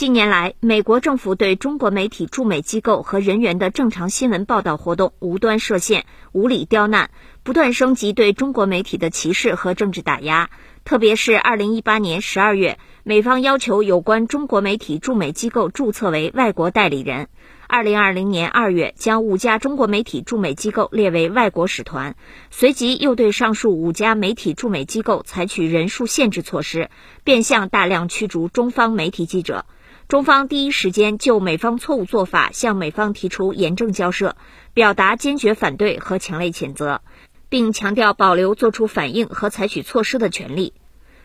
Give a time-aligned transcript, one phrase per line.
[0.00, 7.10] 近年来，美国政府对中国媒体驻美机构和人员的正常新闻报道活动无端设限、无理刁难，
[7.42, 10.48] 不断升级对中国媒体的歧视和政治打压。
[10.86, 17.28] 特别是2018年12月，美方要求有关中国媒体驻美机构注册为外国代理人
[17.68, 22.14] ；2020年2月，将五家中国媒体驻美机构列为外国使团；
[22.50, 26.88] 随即又对上述五家媒体驻美机构采取人数限制措施，
[27.22, 29.66] 变相大量驱逐中方媒体记者。
[30.10, 34.34] 中方第一时间就美方错误做法向美方提出严正交涉，
[34.74, 37.00] 表达坚决反对和强烈谴责，
[37.48, 40.72] 并强调保留作出反应和采取措施的权利。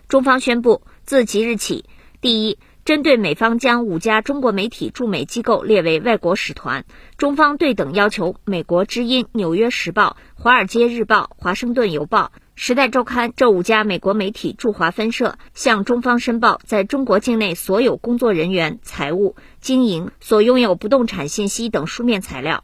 [0.07, 1.85] 中方宣布，自即日起，
[2.21, 6.85] 第一，针对美方将五家中国媒体驻美机构列为外国使团，
[7.17, 12.31] 中方对等要求美国之音、纽约时报、华尔街日报、华盛顿邮报。
[12.57, 22.63] 时代周刊这五家美国媒体驻华分社向中方申报在中国境内所有工作人员、财务、经营、所拥有不动产信息等书面材料。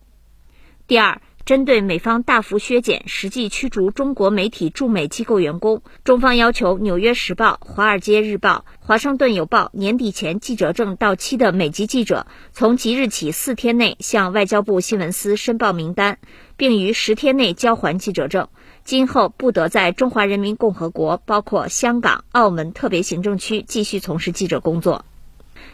[0.88, 16.18] 第二，针对美方大幅削减、实际驱逐中国媒体驻美机构员工，中方要求《纽约时报》《华尔街日报》《华盛顿邮报》年底前记者证到期的美籍记者，从即日起四天内向外交部新闻司申报名单，
[16.56, 18.48] 并于十天内交还记者证。
[18.92, 25.06] 今后不得在中华人民共和国，包括香港、澳门特别行政区继续从事记者工作。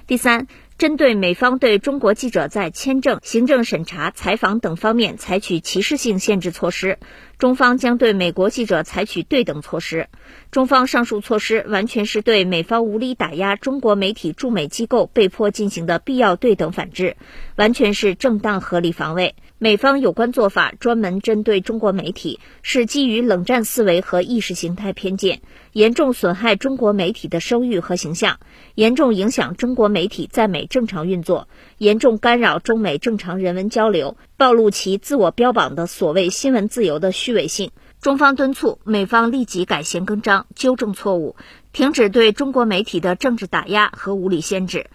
[0.05, 0.45] 第三，
[0.77, 6.99] 针对美方对中国记者在签证、行政审查、采访等方面采取歧视性限制措施。
[7.39, 10.09] 中方将对美国记者采取对等措施。
[10.51, 17.17] 中方上述措施完全是对美方无理打压中国媒体驻美机构被迫进行的必要对等反制，
[17.55, 19.33] 完全是正当合理防卫。
[19.59, 25.41] 美方有关做法专门针对中国媒体，是基于冷战思维和意识形态偏见，
[25.73, 28.39] 严重损害中国媒体的声誉和形象，
[28.75, 31.47] 严重影响中国媒体在美正常运作，
[31.79, 37.11] 严重干扰中美正常人文交流，暴露其自我标榜的所谓新闻自由的。
[37.11, 41.35] 虚伪性，中方敦促美方立即改弦更张，纠正错误，
[41.73, 44.85] 停止对中国媒体的政治打压和无理限制。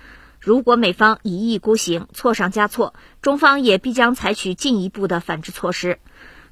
[0.43, 6.01] 如果美方一意孤行，错上加错，中方也必将采取进一步的反制措施。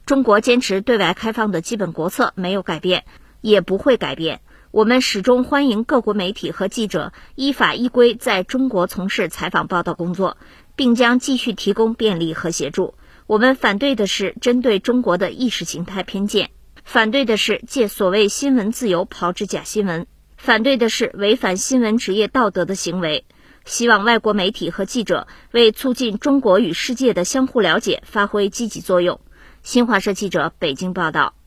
[0.07, 3.05] 中国坚持对外开放的基本国策没有改变，
[3.41, 4.43] 也不会改变。
[4.71, 10.37] 我们始终欢迎各国媒体和记者依法依规在中国从事采访报道工作，
[10.77, 12.95] 并将继续提供便利和协助。
[13.27, 16.51] 我们反对的是针对中国的意识形态偏见，
[16.85, 20.07] 反对的是借所谓新闻自由炮制假新闻，
[20.37, 23.25] 反对的是违反新闻职业道德的行为。
[23.65, 29.21] 希望外国媒体和记者为促进中国与世界的相互了解发挥积极作用。
[29.63, 31.40] 新华社记者北京报道。